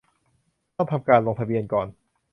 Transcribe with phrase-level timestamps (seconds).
[0.75, 1.87] ต้องทำการลงทะเบียนก่อน